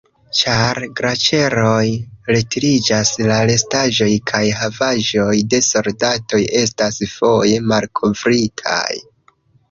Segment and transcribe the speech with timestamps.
[0.37, 1.81] Ĉar glaĉeroj
[2.35, 8.95] retiriĝas, la restaĵoj kaj havaĵoj de soldatoj estas foje malkovritaj.